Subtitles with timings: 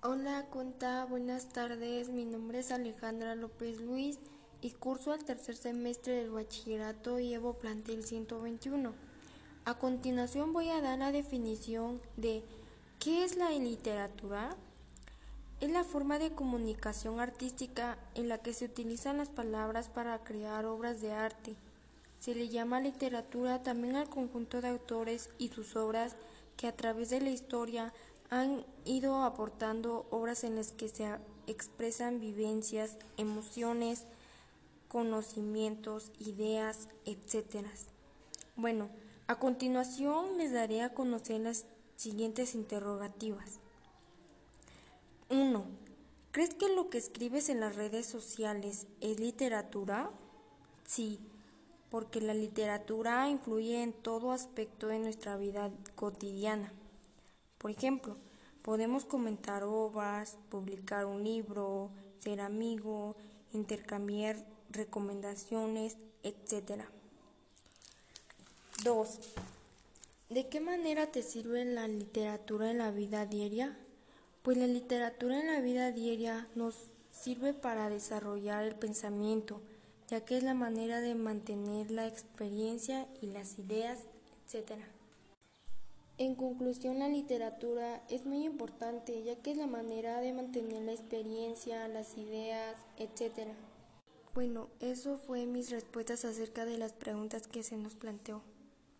[0.00, 2.08] Hola, Conta, buenas tardes.
[2.08, 4.20] Mi nombre es Alejandra López Luis
[4.60, 8.92] y curso el tercer semestre del bachillerato y llevo plantel 121.
[9.64, 12.44] A continuación voy a dar la definición de
[13.00, 14.54] ¿qué es la literatura?
[15.60, 20.64] Es la forma de comunicación artística en la que se utilizan las palabras para crear
[20.66, 21.56] obras de arte.
[22.20, 26.14] Se le llama literatura también al conjunto de autores y sus obras
[26.56, 27.92] que a través de la historia
[28.30, 34.04] han ido aportando obras en las que se expresan vivencias, emociones,
[34.88, 37.66] conocimientos, ideas, etc.
[38.56, 38.90] Bueno,
[39.26, 43.60] a continuación les daré a conocer las siguientes interrogativas.
[45.30, 45.66] 1.
[46.32, 50.10] ¿Crees que lo que escribes en las redes sociales es literatura?
[50.84, 51.18] Sí,
[51.90, 56.72] porque la literatura influye en todo aspecto de nuestra vida cotidiana.
[57.58, 58.16] Por ejemplo,
[58.62, 61.90] podemos comentar obras, publicar un libro,
[62.20, 63.16] ser amigo,
[63.52, 64.36] intercambiar
[64.70, 66.82] recomendaciones, etc.
[68.84, 69.20] 2.
[70.30, 73.76] ¿De qué manera te sirve la literatura en la vida diaria?
[74.42, 76.76] Pues la literatura en la vida diaria nos
[77.10, 79.60] sirve para desarrollar el pensamiento,
[80.08, 84.00] ya que es la manera de mantener la experiencia y las ideas,
[84.46, 84.72] etc.
[86.18, 90.90] En conclusión, la literatura es muy importante ya que es la manera de mantener la
[90.90, 93.52] experiencia, las ideas, etc.
[94.34, 98.42] Bueno, eso fue mis respuestas acerca de las preguntas que se nos planteó.